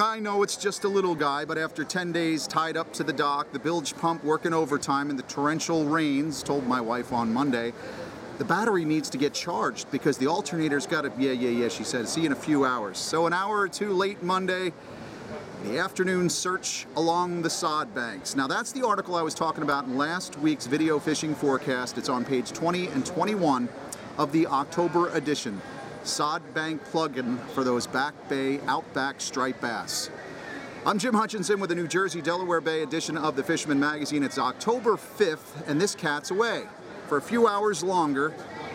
[0.00, 3.12] I know it's just a little guy, but after 10 days tied up to the
[3.12, 7.72] dock, the bilge pump working overtime, and the torrential rains, told my wife on Monday,
[8.38, 11.84] the battery needs to get charged because the alternator's got to, yeah, yeah, yeah, she
[11.84, 12.98] said, see you in a few hours.
[12.98, 14.72] So an hour or two late Monday,
[15.62, 18.34] the afternoon search along the sod banks.
[18.34, 21.98] Now that's the article I was talking about in last week's video fishing forecast.
[21.98, 23.68] It's on page 20 and 21
[24.18, 25.62] of the October edition.
[26.04, 30.10] Sod bank plug-in for those back bay outback striped bass.
[30.84, 34.22] I'm Jim Hutchinson with the New Jersey Delaware Bay edition of the Fisherman Magazine.
[34.22, 36.64] It's October 5th and this cat's away
[37.08, 38.34] for a few hours longer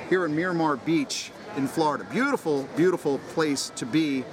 [0.09, 2.03] here in Miramar Beach in Florida.
[2.11, 4.25] Beautiful, beautiful place to be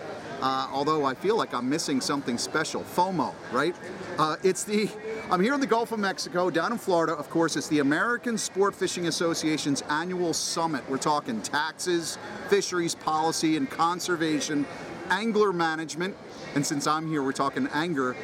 [0.47, 2.83] uh, although I feel like I'm missing something special.
[2.83, 3.75] FOMO, right?
[4.17, 4.89] Uh, it's the,
[5.29, 8.39] I'm here in the Gulf of Mexico, down in Florida, of course, it's the American
[8.39, 10.89] Sport Fishing Association's annual summit.
[10.89, 12.17] We're talking taxes,
[12.49, 14.65] fisheries policy and conservation,
[15.11, 16.17] angler management,
[16.55, 18.17] and since I'm here, we're talking anger,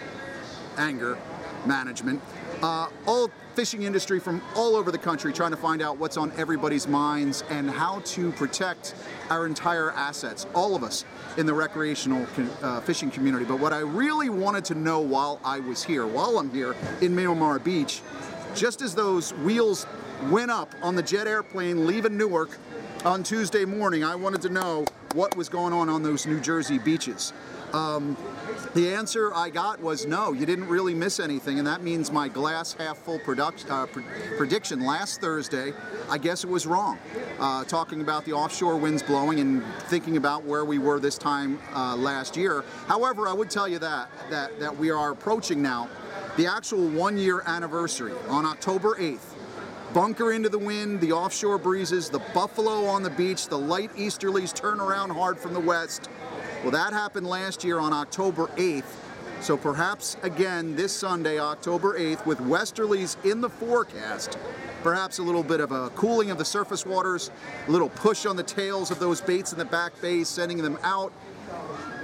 [0.76, 1.18] anger
[1.66, 2.22] management.
[2.62, 6.32] Uh, all fishing industry from all over the country trying to find out what's on
[6.38, 8.94] everybody's minds and how to protect
[9.32, 11.06] our entire assets, all of us
[11.38, 12.26] in the recreational
[12.62, 13.46] uh, fishing community.
[13.46, 17.14] But what I really wanted to know while I was here, while I'm here in
[17.14, 18.02] Miramar Beach,
[18.54, 19.86] just as those wheels
[20.30, 22.58] went up on the jet airplane leaving Newark
[23.04, 26.78] on Tuesday morning, I wanted to know what was going on on those New Jersey
[26.78, 27.32] beaches.
[27.72, 28.16] Um,
[28.74, 32.28] the answer I got was no, you didn't really miss anything, and that means my
[32.28, 34.02] glass half full product, uh, pr
[34.36, 35.72] prediction last Thursday,
[36.08, 36.98] I guess it was wrong.
[37.40, 41.58] Uh, talking about the offshore winds blowing and thinking about where we were this time
[41.74, 42.62] uh, last year.
[42.86, 45.88] However, I would tell you that, that, that we are approaching now
[46.36, 49.31] the actual one year anniversary on October 8th
[49.92, 54.54] bunker into the wind, the offshore breezes, the buffalo on the beach, the light easterlies
[54.54, 56.08] turn around hard from the west,
[56.62, 58.84] well, that happened last year on October 8th.
[59.40, 64.38] So perhaps again this Sunday, October 8th, with westerlies in the forecast,
[64.82, 67.30] perhaps a little bit of a cooling of the surface waters,
[67.66, 70.78] a little push on the tails of those baits in the back bay, sending them
[70.82, 71.12] out,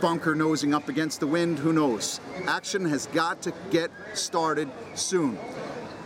[0.01, 2.21] bunker nosing up against the wind, who knows?
[2.47, 5.39] Action has got to get started soon.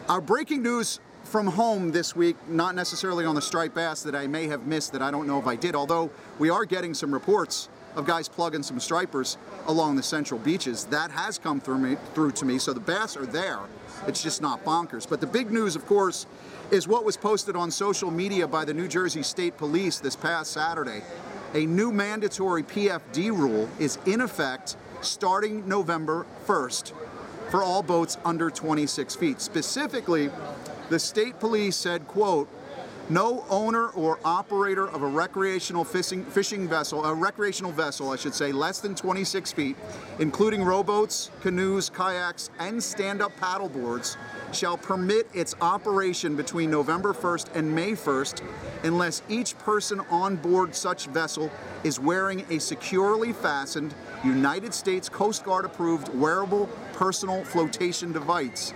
[0.08, 1.00] Our breaking news
[1.32, 4.92] from home this week, not necessarily on the striped bass that I may have missed
[4.92, 8.28] that I don't know if I did, although we are getting some reports of guys
[8.28, 10.84] plugging some stripers along the central beaches.
[10.84, 13.60] That has come through me through to me, so the bass are there.
[14.06, 15.08] It's just not bonkers.
[15.08, 16.26] But the big news, of course,
[16.70, 20.52] is what was posted on social media by the New Jersey State Police this past
[20.52, 21.00] Saturday.
[21.54, 26.92] A new mandatory PFD rule is in effect starting November 1st
[27.50, 29.40] for all boats under 26 feet.
[29.40, 30.30] Specifically,
[30.92, 32.50] the state police said, quote,
[33.08, 38.34] no owner or operator of a recreational fishing, fishing vessel, a recreational vessel, I should
[38.34, 39.76] say, less than 26 feet,
[40.18, 44.18] including rowboats, canoes, kayaks, and stand-up paddleboards,
[44.52, 48.42] shall permit its operation between November 1st and May 1st
[48.84, 51.50] unless each person on board such vessel
[51.84, 58.74] is wearing a securely fastened United States Coast Guard approved wearable personal flotation device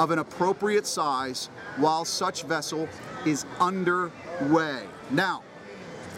[0.00, 2.88] of an appropriate size while such vessel
[3.26, 4.82] is underway.
[5.10, 5.42] Now,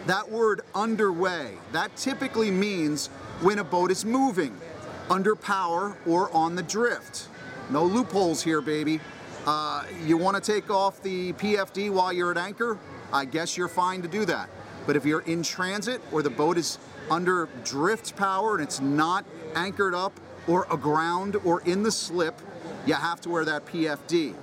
[0.07, 3.07] that word underway, that typically means
[3.41, 4.57] when a boat is moving,
[5.09, 7.27] under power or on the drift.
[7.69, 9.01] No loopholes here, baby.
[9.45, 12.77] Uh, you want to take off the PFD while you're at anchor?
[13.11, 14.49] I guess you're fine to do that.
[14.87, 16.77] But if you're in transit or the boat is
[17.11, 20.17] under drift power and it's not anchored up
[20.47, 22.39] or aground or in the slip,
[22.85, 24.33] you have to wear that PFD.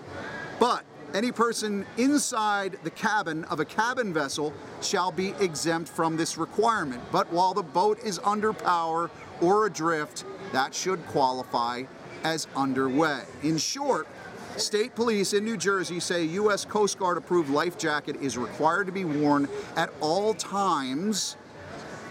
[0.58, 0.84] But
[1.14, 7.02] any person inside the cabin of a cabin vessel shall be exempt from this requirement.
[7.10, 11.84] But while the boat is under power or adrift, that should qualify
[12.22, 13.22] as underway.
[13.42, 14.06] In short,
[14.56, 16.64] State police in New Jersey say U.S.
[16.64, 21.36] Coast Guard approved life jacket is required to be worn at all times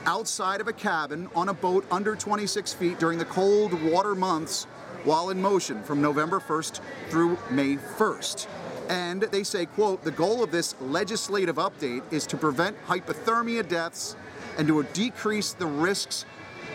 [0.05, 4.65] outside of a cabin on a boat under 26 feet during the cold water months
[5.03, 8.47] while in motion from November 1st through May 1st.
[8.89, 14.15] And they say, quote, the goal of this legislative update is to prevent hypothermia deaths
[14.57, 16.25] and to decrease the risks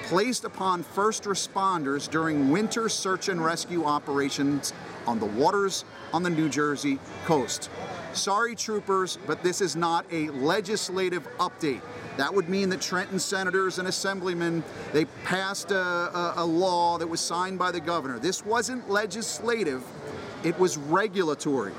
[0.04, 4.72] placed upon first responders during winter search and rescue operations
[5.06, 7.70] on the waters on the New Jersey coast.
[8.12, 11.80] Sorry, troopers, but this is not a legislative update.
[12.16, 14.62] That would mean that Trenton senators and assemblymen,
[14.92, 18.18] they passed a, a, a law that was signed by the governor.
[18.18, 19.84] This wasn't legislative,
[20.42, 21.72] it was regulatory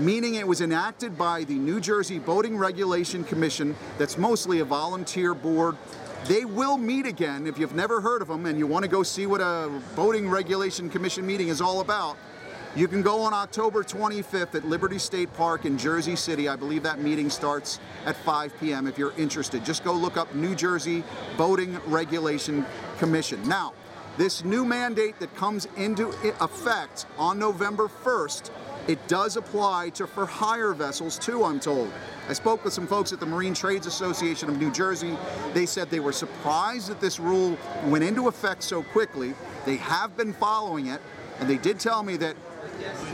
[0.00, 5.34] meaning it was enacted by the New Jersey Boating Regulation Commission that's mostly a volunteer
[5.34, 5.76] board
[6.26, 9.02] They will meet again if you've never heard of them and you want to go
[9.02, 12.16] see what a Boating Regulation Commission meeting is all about.
[12.78, 16.48] You can go on October 25th at Liberty State Park in Jersey City.
[16.48, 18.86] I believe that meeting starts at 5 p.m.
[18.86, 19.64] if you're interested.
[19.64, 21.02] Just go look up New Jersey
[21.36, 22.64] Boating Regulation
[22.98, 23.42] Commission.
[23.48, 23.72] Now,
[24.16, 26.10] this new mandate that comes into
[26.40, 28.52] effect on November 1st,
[28.86, 31.90] it does apply to for hire vessels too, I'm told.
[32.28, 35.18] I spoke with some folks at the Marine Trades Association of New Jersey.
[35.52, 39.34] They said they were surprised that this rule went into effect so quickly.
[39.66, 41.00] They have been following it,
[41.40, 42.36] and they did tell me that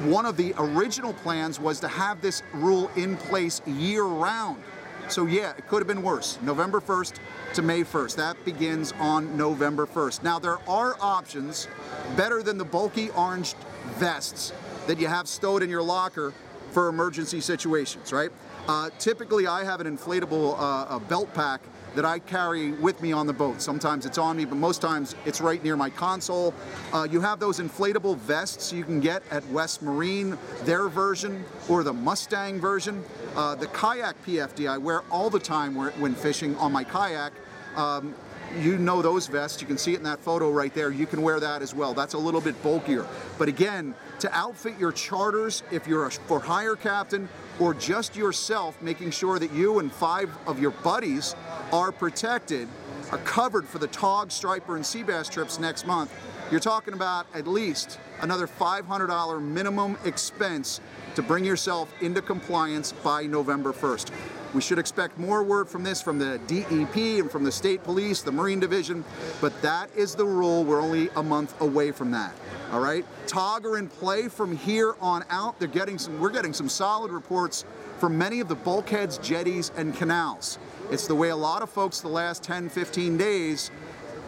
[0.04, 4.62] one of the original plans was to have this rule in place year round.
[5.08, 6.38] So yeah, it could have been worse.
[6.42, 7.14] November 1st
[7.54, 8.16] to May 1st.
[8.16, 10.22] That begins on November 1st.
[10.22, 11.68] Now there are options
[12.16, 13.54] better than the bulky orange
[13.96, 14.52] vests
[14.86, 16.32] that you have stowed in your locker
[16.70, 18.30] for emergency situations, right?
[18.66, 21.60] Uh, typically, I have an inflatable uh, belt pack
[21.94, 23.60] that I carry with me on the boat.
[23.60, 26.54] Sometimes it's on me, but most times it's right near my console.
[26.92, 31.82] Uh, you have those inflatable vests you can get at West Marine, their version, or
[31.82, 33.04] the Mustang version.
[33.36, 37.32] Uh, the kayak PFD I wear all the time when fishing on my kayak.
[37.76, 38.14] Um,
[38.60, 39.60] you know those vests.
[39.60, 40.90] You can see it in that photo right there.
[40.90, 41.94] You can wear that as well.
[41.94, 43.06] That's a little bit bulkier.
[43.38, 48.80] But again, to outfit your charters, if you're a for hire captain or just yourself,
[48.80, 51.34] making sure that you and five of your buddies
[51.72, 52.68] are protected,
[53.10, 56.12] are covered for the TOG, Striper, and Sea Bass trips next month,
[56.50, 60.80] you're talking about at least another $500 minimum expense
[61.14, 64.10] to bring yourself into compliance by November 1st.
[64.52, 68.22] We should expect more word from this from the DEP and from the state police,
[68.22, 69.04] the Marine Division,
[69.40, 70.62] but that is the rule.
[70.62, 72.34] We're only a month away from that.
[72.70, 75.58] All right, TOG are in play from here on out.
[75.58, 76.20] They're getting some.
[76.20, 77.64] We're getting some solid reports
[77.98, 80.58] from many of the bulkheads, jetties, and canals.
[80.90, 83.70] It's the way a lot of folks the last 10, 15 days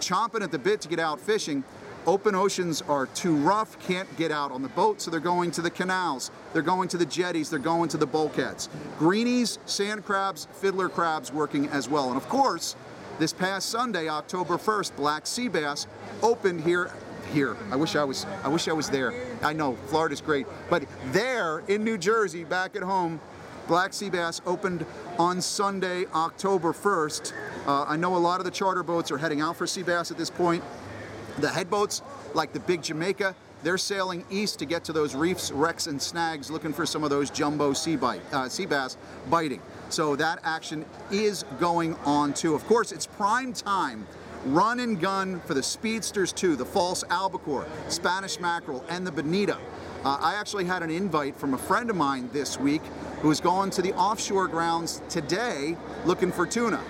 [0.00, 1.62] chomping at the bit to get out fishing.
[2.06, 5.60] Open oceans are too rough, can't get out on the boat, so they're going to
[5.60, 8.68] the canals, they're going to the jetties, they're going to the bulkheads.
[8.98, 12.08] Greenies, sand crabs, fiddler crabs working as well.
[12.08, 12.76] And of course,
[13.18, 15.86] this past Sunday, October 1st, black sea bass
[16.22, 16.92] opened here
[17.32, 17.56] here.
[17.72, 19.12] I wish I was I wish I was there.
[19.42, 23.20] I know Florida's great, but there in New Jersey back at home,
[23.66, 24.86] Black Sea Bass opened
[25.18, 27.32] on Sunday, October 1st.
[27.66, 30.10] Uh, I know a lot of the charter boats are heading out for sea bass
[30.10, 30.62] at this point.
[31.38, 32.02] The head boats,
[32.34, 36.50] like the Big Jamaica, they're sailing east to get to those reefs, wrecks, and snags,
[36.50, 38.96] looking for some of those jumbo sea, bite, uh, sea bass
[39.28, 39.60] biting.
[39.88, 42.54] So that action is going on too.
[42.54, 44.06] Of course, it's prime time
[44.46, 49.58] run and gun for the speedsters too, the false albacore, Spanish mackerel, and the bonita.
[50.04, 52.82] Uh, I actually had an invite from a friend of mine this week
[53.20, 56.82] who's going to the offshore grounds today looking for tuna.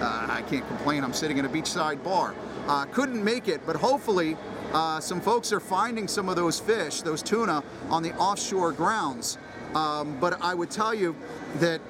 [0.00, 2.34] Uh, I can't complain, I'm sitting in a beachside bar.
[2.66, 4.36] Uh, couldn't make it, but hopefully
[4.72, 9.38] uh, some folks are finding some of those fish, those tuna, on the offshore grounds.
[9.74, 11.16] Um, but I would tell you
[11.56, 11.80] that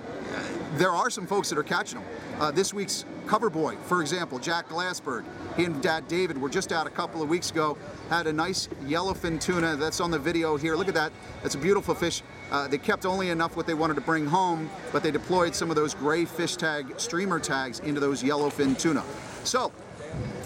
[0.76, 2.08] there are some folks that are catching them.
[2.38, 5.22] Uh, this week's cover boy, for example, Jack Glassberg,
[5.54, 7.76] he and Dad David were just out a couple of weeks ago,
[8.08, 10.74] had a nice yellowfin tuna that's on the video here.
[10.76, 11.12] Look at that.
[11.42, 12.22] That's a beautiful fish.
[12.50, 15.68] Uh, they kept only enough what they wanted to bring home, but they deployed some
[15.68, 19.04] of those gray fish tag streamer tags into those yellowfin tuna.
[19.44, 19.72] So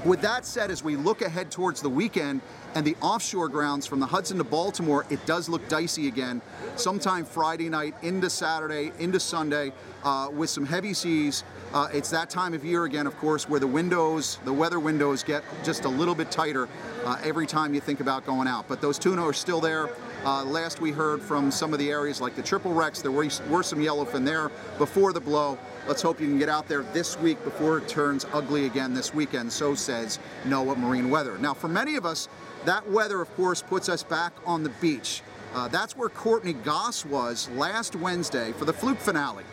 [0.04, 2.40] with that said, as we look ahead towards the weekend
[2.74, 6.42] and the offshore grounds from the Hudson to Baltimore, it does look dicey again.
[6.74, 9.72] Sometime Friday night into Saturday, into Sunday,
[10.02, 11.44] uh, with some heavy seas.
[11.72, 15.22] Uh, it's that time of year again, of course, where the windows, the weather windows
[15.22, 16.68] get just a little bit tighter
[17.06, 18.68] uh, every time you think about going out.
[18.68, 19.88] But those tuna are still there.
[20.24, 23.26] Uh, last we heard from some of the areas like the Triple Wrecks, there were,
[23.48, 25.58] were some yellowfin there before the blow.
[25.88, 29.14] Let's hope you can get out there this week before it turns ugly again this
[29.14, 31.38] weekend, so says NOAA Marine Weather.
[31.38, 32.28] Now, for many of us,
[32.66, 35.22] that weather, of course, puts us back on the beach.
[35.54, 39.44] Uh, that's where Courtney Goss was last Wednesday for the fluke finale.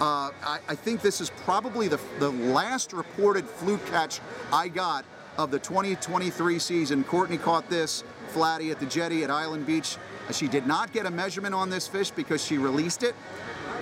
[0.00, 4.20] Uh, I, I, think this is probably the, the last reported fluke catch
[4.52, 5.04] I got
[5.36, 7.02] of the 2023 season.
[7.02, 9.96] Courtney caught this flatty at the jetty at Island Beach.
[10.30, 13.16] She did not get a measurement on this fish because she released it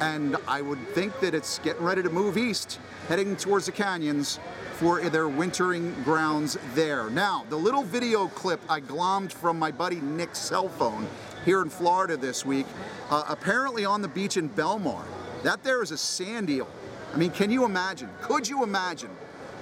[0.01, 4.39] and I would think that it's getting ready to move east, heading towards the canyons
[4.75, 7.09] for their wintering grounds there.
[7.09, 11.07] Now, the little video clip I glommed from my buddy Nick's cell phone
[11.45, 12.67] here in Florida this week,
[13.11, 15.03] uh, apparently on the beach in Belmar,
[15.47, 16.67] that there is a sand eel.
[17.15, 18.11] I mean, can you imagine?
[18.21, 19.11] Could you imagine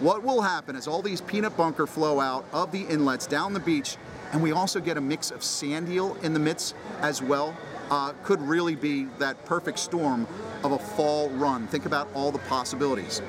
[0.00, 3.60] what will happen as all these peanut bunker flow out of the inlets down the
[3.60, 3.98] beach,
[4.32, 7.54] and we also get a mix of sand eel in the midst as well?
[7.90, 10.26] uh, could really be that perfect storm
[10.62, 11.66] of a fall run.
[11.66, 13.22] Think about all the possibilities.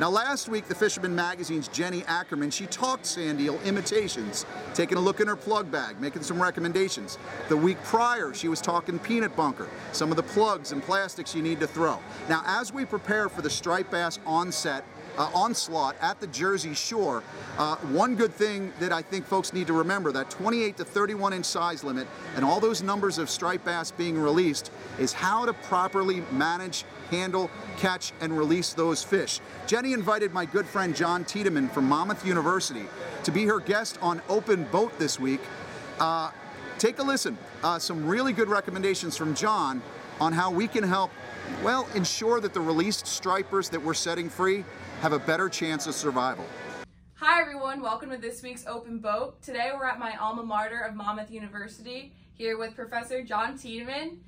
[0.00, 5.00] Now, last week, the Fisherman Magazine's Jenny Ackerman, she talked sand eel imitations, taking a
[5.00, 7.16] look in her plug bag, making some recommendations.
[7.48, 11.42] The week prior, she was talking peanut bunker, some of the plugs and plastics you
[11.42, 12.00] need to throw.
[12.28, 14.84] Now, as we prepare for the striped bass onset
[15.18, 17.22] uh, onslaught at the Jersey Shore.
[17.58, 21.32] Uh, one good thing that I think folks need to remember that 28 to 31
[21.32, 22.06] inch size limit
[22.36, 27.50] and all those numbers of striped bass being released is how to properly manage, handle,
[27.78, 29.40] catch, and release those fish.
[29.66, 32.86] Jenny invited my good friend John Tiedemann from Monmouth University
[33.24, 35.40] to be her guest on Open Boat this week.
[35.98, 36.30] Uh,
[36.78, 37.38] take a listen.
[37.62, 39.80] Uh, some really good recommendations from John
[40.20, 41.10] on how we can help,
[41.62, 44.64] well, ensure that the released stripers that we're setting free
[45.04, 46.46] have a better chance of survival.
[47.16, 49.42] Hi everyone, welcome to this week's Open Boat.
[49.42, 54.20] Today we're at my alma mater of Monmouth University here with Professor John Tiedemann.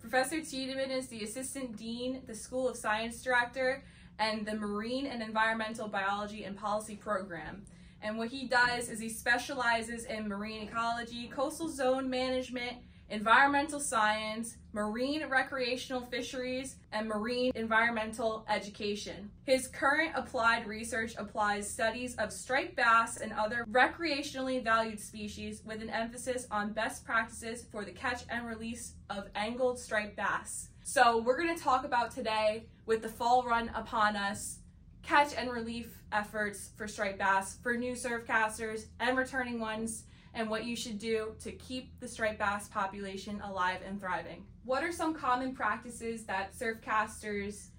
[0.00, 3.84] Professor Tiedemann is the Assistant Dean, the School of Science Director,
[4.18, 7.62] and the Marine and Environmental Biology and Policy Program.
[8.02, 12.78] And what he does is he specializes in marine ecology, coastal zone management,
[13.10, 19.30] environmental science, marine recreational fisheries, and marine environmental education.
[19.44, 25.80] His current applied research applies studies of striped bass and other recreationally valued species with
[25.80, 30.68] an emphasis on best practices for the catch and release of angled striped bass.
[30.84, 34.58] So we're going to talk about today with the fall run upon us
[35.02, 40.04] catch and relief efforts for striped bass for new surf casters and returning ones
[40.36, 44.44] and what you should do to keep the striped bass population alive and thriving.
[44.64, 47.70] What are some common practices that surf casters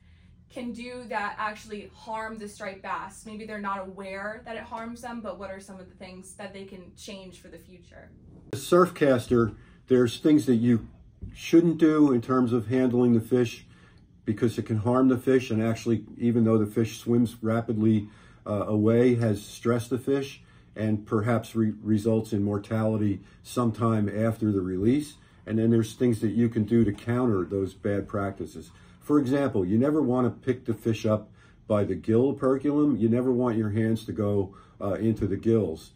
[0.50, 3.28] can do that actually harm the striped bass?
[3.28, 6.34] Maybe they're not aware that it harms them, but what are some of the things
[6.34, 8.10] that they can change for the future?
[8.54, 9.52] A surf caster,
[9.88, 10.88] there's things that you
[11.36, 13.66] shouldn't do in terms of handling the fish
[14.26, 18.10] because it can harm the fish and actually even though the fish swims rapidly
[18.48, 20.42] uh, away has stressed the fish
[20.78, 25.16] and perhaps re- results in mortality sometime after the release.
[25.46, 28.72] And then there's things that you can do to counter those bad practices.
[29.02, 31.30] For example, you never want to pick the fish up
[31.68, 32.98] by the gill operculum.
[32.98, 35.92] You never want your hands to go uh, into the gills.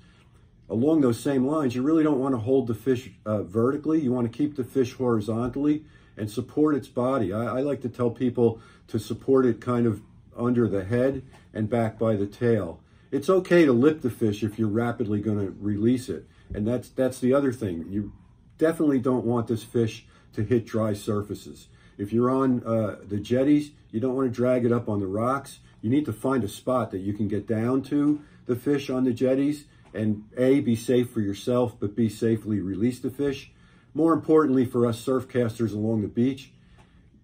[0.69, 4.00] Along those same lines, you really don't want to hold the fish uh, vertically.
[4.00, 5.83] You want to keep the fish horizontally
[6.15, 7.33] and support its body.
[7.33, 10.01] I, I like to tell people to support it kind of
[10.35, 11.23] under the head
[11.53, 12.79] and back by the tail
[13.12, 16.27] it's okay to lip the fish if you're rapidly going to release it.
[16.53, 17.86] And that's that's the other thing.
[17.89, 18.13] You
[18.58, 21.68] definitely don't want this fish to hit dry surfaces.
[21.98, 25.08] If you're on uh, the jetties, you don't want to drag it up on the
[25.08, 25.60] rocks.
[25.82, 29.03] You need to find a spot that you can get down to the fish on
[29.03, 33.51] the jetties and A, be safe for yourself, but B, safely release the fish.
[33.94, 36.53] More importantly for us surf casters along the beach,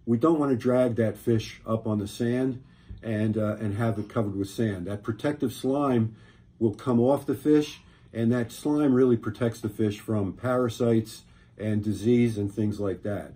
[0.05, 2.63] we don't want to drag that fish up on the sand
[3.07, 4.85] and, uh, and have it covered with sand.
[4.85, 6.17] That protective slime
[6.59, 7.79] will come off the fish,
[8.11, 11.23] and that slime really protects the fish from parasites
[11.57, 13.31] and disease and things like that.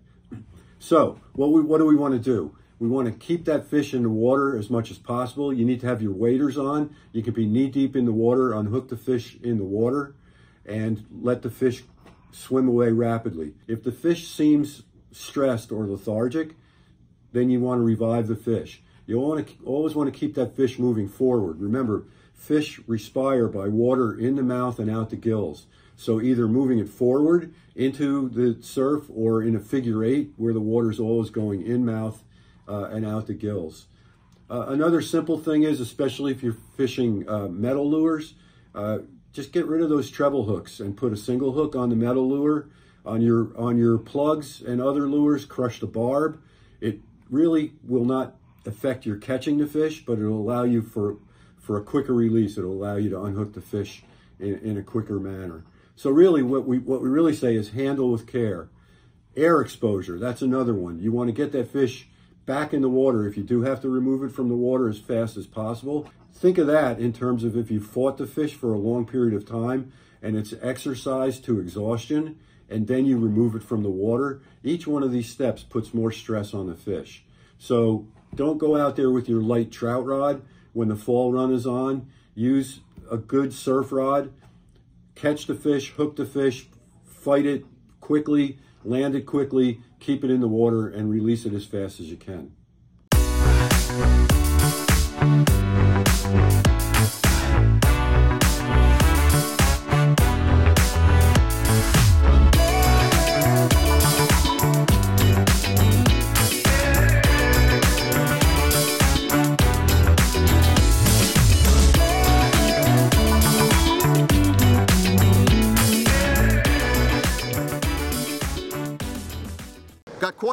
[0.78, 2.54] So, what, we, what do we want to do?
[2.80, 5.54] We want to keep that fish in the water as much as possible.
[5.54, 6.94] You need to have your waders on.
[7.14, 10.16] You can be knee deep in the water, unhook the fish in the water,
[10.66, 11.84] and let the fish
[12.32, 13.54] swim away rapidly.
[13.68, 16.56] If the fish seems stressed or lethargic,
[17.32, 18.82] then you want to revive the fish.
[19.12, 21.60] You want to always want to keep that fish moving forward.
[21.60, 25.66] Remember, fish respire by water in the mouth and out the gills.
[25.98, 30.62] So either moving it forward into the surf or in a figure eight where the
[30.62, 32.24] water is always going in mouth
[32.70, 33.88] uh, and out the gills.
[34.50, 38.36] Uh, another simple thing is, especially if you're fishing uh, metal lures,
[38.74, 39.00] uh,
[39.34, 42.30] just get rid of those treble hooks and put a single hook on the metal
[42.30, 42.70] lure.
[43.06, 46.40] On your on your plugs and other lures, crush the barb.
[46.80, 47.00] It
[47.30, 51.18] really will not affect your catching the fish, but it'll allow you for
[51.60, 52.58] for a quicker release.
[52.58, 54.04] It'll allow you to unhook the fish
[54.40, 55.64] in, in a quicker manner.
[55.96, 58.70] So really, what we what we really say is handle with care.
[59.36, 61.00] Air exposure, that's another one.
[61.00, 62.10] You want to get that fish
[62.46, 65.00] back in the water if you do have to remove it from the water as
[65.00, 66.10] fast as possible.
[66.34, 69.34] Think of that in terms of if you fought the fish for a long period
[69.34, 72.40] of time and it's exercised to exhaustion
[72.70, 74.42] and then you remove it from the water.
[74.64, 77.24] Each one of these steps puts more stress on the fish.
[77.60, 80.42] So don't go out there with your light trout rod
[80.74, 82.08] when the fall run is on.
[82.34, 84.32] Use a good surf rod.
[85.16, 86.68] Catch the fish, hook the fish,
[87.04, 87.66] fight it
[88.00, 92.08] quickly, land it quickly, keep it in the water, and release it as fast as
[92.08, 92.54] you can.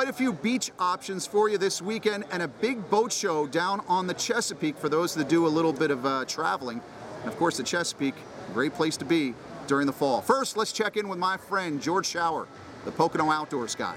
[0.09, 3.83] Quite a few beach options for you this weekend and a big boat show down
[3.89, 6.81] on the Chesapeake for those that do a little bit of uh, traveling.
[7.21, 8.15] And of course, the Chesapeake,
[8.55, 9.35] great place to be
[9.67, 10.23] during the fall.
[10.23, 12.47] First, let's check in with my friend George Schauer,
[12.89, 13.95] the Pocono Outdoors guy.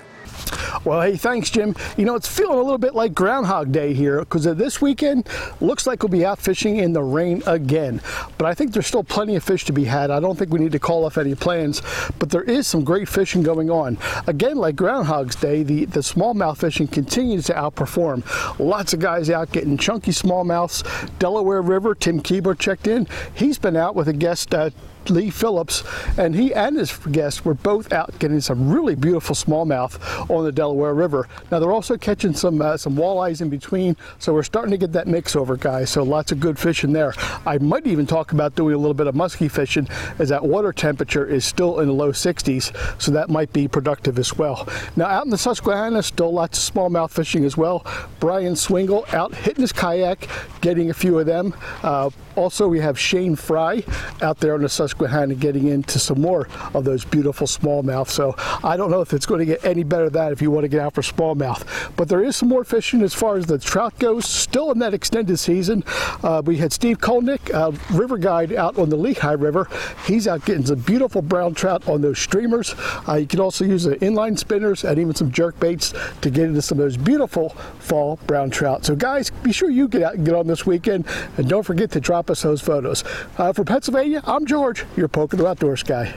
[0.83, 1.75] Well, hey, thanks, Jim.
[1.97, 5.27] You know, it's feeling a little bit like Groundhog Day here because this weekend
[5.59, 8.01] looks like we'll be out fishing in the rain again.
[8.37, 10.11] But I think there's still plenty of fish to be had.
[10.11, 11.81] I don't think we need to call off any plans,
[12.19, 13.97] but there is some great fishing going on.
[14.27, 18.23] Again, like Groundhog's Day, the, the smallmouth fishing continues to outperform.
[18.59, 20.83] Lots of guys out getting chunky smallmouths.
[21.19, 23.07] Delaware River, Tim Keeber checked in.
[23.33, 24.69] He's been out with a guest uh,
[25.09, 25.83] Lee Phillips,
[26.17, 30.51] and he and his guests were both out getting some really beautiful smallmouth on the
[30.51, 31.27] Delaware River.
[31.51, 34.91] Now they're also catching some uh, some walleyes in between, so we're starting to get
[34.93, 35.89] that mix over, guys.
[35.89, 37.13] So lots of good fishing there.
[37.45, 39.87] I might even talk about doing a little bit of musky fishing,
[40.19, 44.19] as that water temperature is still in the low 60s, so that might be productive
[44.19, 44.67] as well.
[44.95, 47.85] Now out in the Susquehanna, still lots of smallmouth fishing as well.
[48.19, 50.27] Brian Swingle out hitting his kayak,
[50.61, 51.53] getting a few of them.
[51.83, 53.83] Uh, also, we have Shane Fry
[54.21, 58.09] out there on the Susquehanna getting into some more of those beautiful smallmouth.
[58.09, 60.51] So I don't know if it's going to get any better than that if you
[60.51, 61.95] want to get out for smallmouth.
[61.95, 64.25] But there is some more fishing as far as the trout goes.
[64.25, 65.83] Still in that extended season.
[66.23, 69.67] Uh, we had Steve Kolnick, uh, river guide out on the Lehigh River.
[70.05, 72.75] He's out getting some beautiful brown trout on those streamers.
[73.07, 76.45] Uh, you can also use the inline spinners and even some jerk baits to get
[76.45, 78.85] into some of those beautiful fall brown trout.
[78.85, 81.05] So guys, be sure you get out and get on this weekend.
[81.37, 83.03] And don't forget to drop us those photos.
[83.37, 86.13] Uh, for Pennsylvania, I'm George, your Pocono Outdoors guy.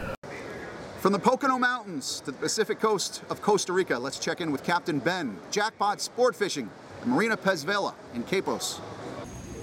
[1.01, 4.65] From the Pocono Mountains to the Pacific coast of Costa Rica, let's check in with
[4.65, 6.71] Captain Ben, Jackpot Sport Fishing,
[7.05, 8.81] Marina Pez Vela in Quepos.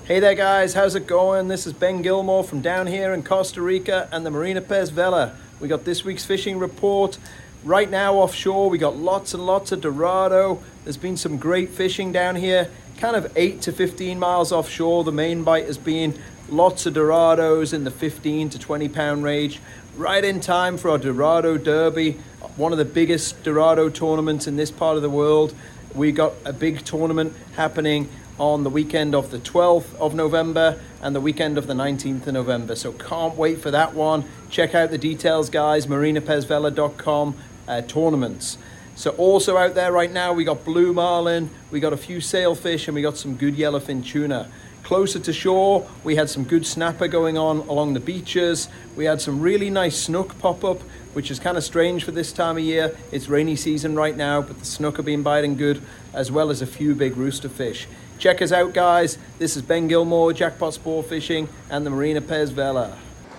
[0.05, 1.47] Hey there guys, how's it going?
[1.47, 5.35] This is Ben Gilmore from down here in Costa Rica and the Marina Pez Vela.
[5.59, 7.17] We got this week's fishing report.
[7.63, 10.61] Right now offshore, we got lots and lots of Dorado.
[10.83, 15.03] There's been some great fishing down here, kind of 8 to 15 miles offshore.
[15.03, 19.59] The main bite has been lots of Dorados in the 15 to 20 pound range.
[19.95, 22.13] Right in time for our Dorado Derby,
[22.55, 25.53] one of the biggest Dorado tournaments in this part of the world.
[25.93, 31.15] We got a big tournament happening on the weekend of the 12th of November and
[31.15, 32.75] the weekend of the 19th of November.
[32.75, 34.23] So can't wait for that one.
[34.49, 37.35] Check out the details, guys, marinapezvela.com
[37.67, 38.57] uh, tournaments.
[38.95, 42.87] So also out there right now, we got blue marlin, we got a few sailfish,
[42.87, 44.49] and we got some good yellowfin tuna.
[44.91, 48.67] Closer to shore, we had some good snapper going on along the beaches.
[48.97, 50.81] We had some really nice snook pop up,
[51.13, 52.93] which is kind of strange for this time of year.
[53.09, 55.81] It's rainy season right now, but the snook have been biting good,
[56.13, 57.87] as well as a few big rooster fish.
[58.19, 59.17] Check us out, guys.
[59.39, 62.97] This is Ben Gilmore, Jackpot Sport Fishing, and the Marina Pez Vela.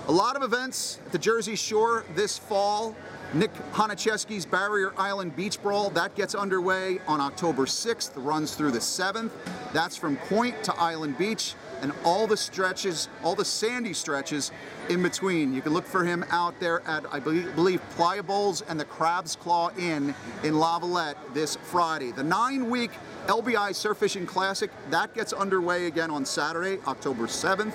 [0.08, 2.96] A lot of events at the Jersey Shore this fall.
[3.34, 8.78] Nick Honachefsky's Barrier Island Beach Brawl, that gets underway on October 6th, runs through the
[8.78, 9.30] 7th.
[9.72, 14.52] That's from Point to Island Beach and all the stretches, all the sandy stretches
[14.90, 15.54] in between.
[15.54, 19.34] You can look for him out there at, I believe, Playa Bowls and the Crab's
[19.34, 20.14] Claw Inn
[20.44, 22.12] in Lavallette this Friday.
[22.12, 22.90] The nine-week
[23.28, 27.72] LBI Surf Fishing Classic, that gets underway again on Saturday, October 7th.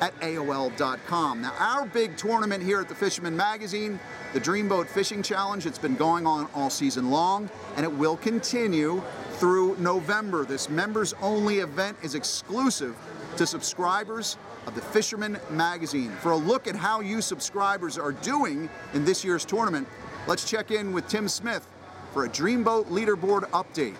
[0.00, 1.42] at AOL.com.
[1.42, 3.98] Now, our big tournament here at the Fisherman Magazine,
[4.32, 9.02] the Dreamboat Fishing Challenge, it's been going on all season long, and it will continue
[9.32, 10.44] through November.
[10.44, 12.96] This members-only event is exclusive
[13.36, 16.10] to subscribers of the Fisherman Magazine.
[16.20, 19.88] For a look at how you subscribers are doing in this year's tournament,
[20.26, 21.66] let's check in with Tim Smith
[22.12, 23.96] for a Dreamboat leaderboard update.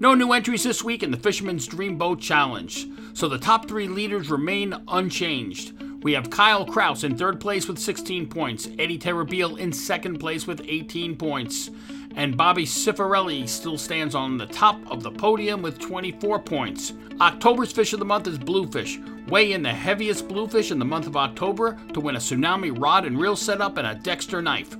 [0.00, 3.88] No new entries this week in the Fisherman's Dream Boat Challenge, so the top three
[3.88, 5.72] leaders remain unchanged.
[6.04, 10.46] We have Kyle Kraus in third place with 16 points, Eddie Terrabil in second place
[10.46, 11.70] with 18 points,
[12.18, 16.92] and Bobby Cifarelli still stands on the top of the podium with 24 points.
[17.20, 18.98] October's fish of the month is bluefish.
[19.28, 23.04] Weigh in the heaviest bluefish in the month of October to win a tsunami rod
[23.04, 24.76] and reel setup and a Dexter knife.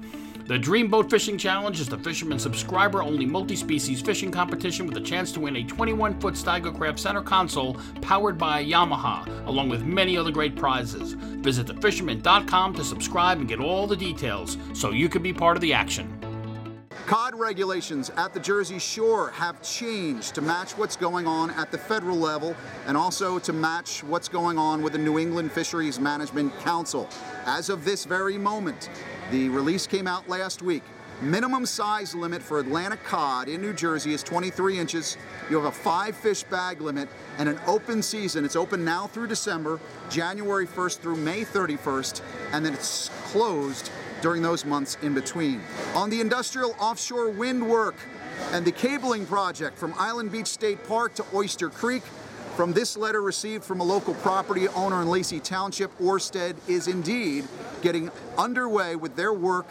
[0.46, 4.96] The Dream Boat Fishing Challenge is the fisherman subscriber only multi species fishing competition with
[4.96, 9.84] a chance to win a 21 foot Steigercraft center console powered by Yamaha, along with
[9.84, 11.12] many other great prizes.
[11.12, 15.60] Visit thefisherman.com to subscribe and get all the details so you can be part of
[15.60, 16.17] the action.
[17.08, 21.78] Cod regulations at the Jersey Shore have changed to match what's going on at the
[21.78, 22.54] federal level
[22.86, 27.08] and also to match what's going on with the New England Fisheries Management Council.
[27.46, 28.90] As of this very moment,
[29.30, 30.82] the release came out last week.
[31.22, 35.16] Minimum size limit for Atlantic cod in New Jersey is 23 inches.
[35.48, 38.44] You have a five fish bag limit and an open season.
[38.44, 42.20] It's open now through December, January 1st through May 31st,
[42.52, 43.90] and then it's closed
[44.20, 45.60] during those months in between.
[45.94, 47.96] On the industrial offshore wind work
[48.52, 52.02] and the cabling project from Island Beach State Park to Oyster Creek,
[52.56, 57.46] from this letter received from a local property owner in Lacey Township, Orsted is indeed
[57.82, 59.66] getting underway with their work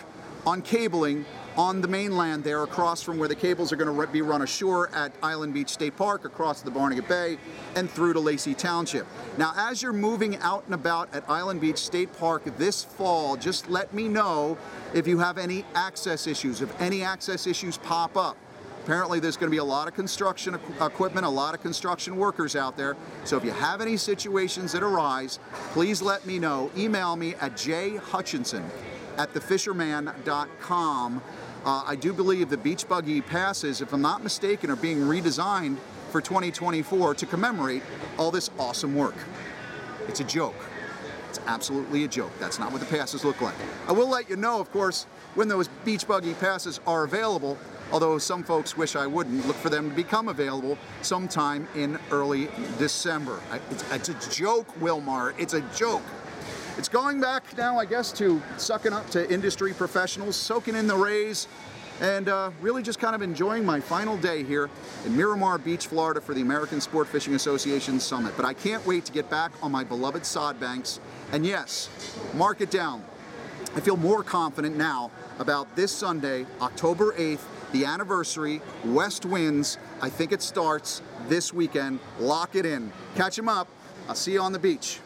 [0.46, 1.26] on cabling
[1.58, 4.94] on the mainland there across from where the cables are going to be run ashore
[4.94, 7.38] at Island Beach State Park, across the Barnegat Bay,
[7.76, 9.08] and through to Lacey Township.
[9.38, 13.70] Now, as you're moving out and about at Island Beach State Park this fall, just
[13.70, 14.58] let me know
[14.94, 18.38] if you have any access issues, if any access issues pop up.
[18.84, 22.56] Apparently, there's going to be a lot of construction equipment, a lot of construction workers
[22.56, 22.96] out there.
[23.26, 25.40] So if you have any situations that arise,
[25.72, 26.72] please let me know.
[26.78, 28.64] Email me at jhutchinson
[29.18, 31.22] at thefisherman.com.
[31.68, 35.78] Uh, I do believe the beach buggy passes, if I'm not mistaken, are being redesigned
[36.12, 37.84] for 2024 to commemorate
[38.18, 39.16] all this awesome work.
[40.08, 40.56] It's a joke.
[41.28, 42.32] It's absolutely a joke.
[42.40, 43.54] That's not what the passes look like.
[43.86, 47.58] I will let you know, of course, when those beach buggy passes are available,
[47.92, 52.48] although some folks wish I wouldn't, look for them to become available sometime in early
[52.80, 53.42] December.
[53.72, 55.34] It's, it's a joke, Wilmar.
[55.38, 56.04] It's a joke.
[56.78, 60.96] It's going back now, I guess, to sucking up to industry professionals, soaking in the
[60.96, 61.48] rays,
[62.02, 64.70] and uh, really just kind of enjoying my final day here
[65.04, 68.34] in Miramar Beach, Florida for the American Sport Fishing Association Summit.
[68.38, 71.00] But I can't wait to get back on my beloved sod banks.
[71.32, 71.90] And yes,
[72.36, 73.04] mark it down.
[73.76, 75.10] I feel more confident now
[75.40, 79.80] about this Sunday, October 8th, the anniversary, West Winds.
[80.00, 82.00] I think it starts this weekend.
[82.20, 82.94] Lock it in.
[83.16, 83.68] Catch them up.
[84.08, 85.00] I'll see you on the beach.